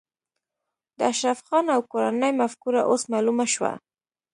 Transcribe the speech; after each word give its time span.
د 0.97 0.99
اشرف 1.11 1.39
خان 1.47 1.65
او 1.75 1.81
کورنۍ 1.91 2.31
مفکوره 2.41 2.81
اوس 2.89 3.01
معلومه 3.13 3.45
شوه 3.53 3.71